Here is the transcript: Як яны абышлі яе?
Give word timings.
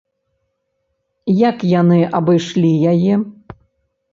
Як 1.49 1.57
яны 1.79 1.99
абышлі 2.21 2.71
яе? 2.93 3.13